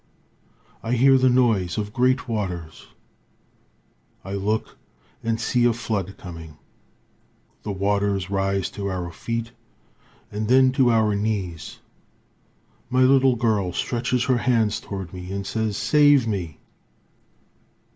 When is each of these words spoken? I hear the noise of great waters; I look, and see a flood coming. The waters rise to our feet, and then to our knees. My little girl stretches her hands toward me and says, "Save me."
I 0.81 0.93
hear 0.93 1.15
the 1.19 1.29
noise 1.29 1.77
of 1.77 1.93
great 1.93 2.27
waters; 2.27 2.87
I 4.25 4.33
look, 4.33 4.79
and 5.23 5.39
see 5.39 5.63
a 5.65 5.73
flood 5.73 6.17
coming. 6.17 6.57
The 7.61 7.71
waters 7.71 8.31
rise 8.31 8.71
to 8.71 8.87
our 8.89 9.11
feet, 9.11 9.51
and 10.31 10.47
then 10.47 10.71
to 10.71 10.89
our 10.89 11.13
knees. 11.13 11.81
My 12.89 13.01
little 13.03 13.35
girl 13.35 13.73
stretches 13.73 14.23
her 14.23 14.37
hands 14.37 14.79
toward 14.79 15.13
me 15.13 15.31
and 15.31 15.45
says, 15.45 15.77
"Save 15.77 16.25
me." 16.25 16.57